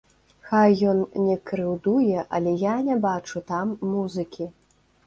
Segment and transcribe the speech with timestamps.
[0.51, 4.55] Хай ён не крыўдуе, але я не бачу там музыкі.